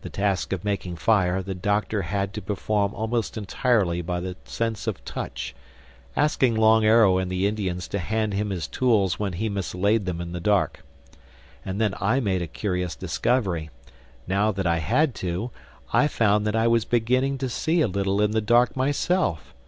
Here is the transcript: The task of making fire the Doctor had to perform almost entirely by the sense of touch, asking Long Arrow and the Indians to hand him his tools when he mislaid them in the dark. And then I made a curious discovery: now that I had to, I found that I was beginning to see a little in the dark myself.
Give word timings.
The 0.00 0.10
task 0.10 0.52
of 0.52 0.64
making 0.64 0.96
fire 0.96 1.40
the 1.40 1.54
Doctor 1.54 2.02
had 2.02 2.34
to 2.34 2.42
perform 2.42 2.92
almost 2.94 3.36
entirely 3.38 4.02
by 4.02 4.18
the 4.18 4.34
sense 4.44 4.88
of 4.88 5.04
touch, 5.04 5.54
asking 6.16 6.56
Long 6.56 6.84
Arrow 6.84 7.18
and 7.18 7.30
the 7.30 7.46
Indians 7.46 7.86
to 7.86 8.00
hand 8.00 8.34
him 8.34 8.50
his 8.50 8.66
tools 8.66 9.20
when 9.20 9.34
he 9.34 9.48
mislaid 9.48 10.04
them 10.04 10.20
in 10.20 10.32
the 10.32 10.40
dark. 10.40 10.82
And 11.64 11.80
then 11.80 11.94
I 12.00 12.18
made 12.18 12.42
a 12.42 12.48
curious 12.48 12.96
discovery: 12.96 13.70
now 14.26 14.50
that 14.50 14.66
I 14.66 14.78
had 14.78 15.14
to, 15.22 15.52
I 15.92 16.08
found 16.08 16.44
that 16.44 16.56
I 16.56 16.66
was 16.66 16.84
beginning 16.84 17.38
to 17.38 17.48
see 17.48 17.82
a 17.82 17.86
little 17.86 18.20
in 18.20 18.32
the 18.32 18.40
dark 18.40 18.74
myself. 18.74 19.54